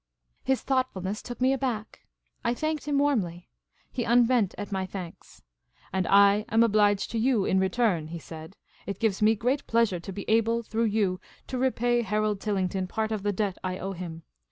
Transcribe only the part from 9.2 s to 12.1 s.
me real pleasure to be able, through you, to repay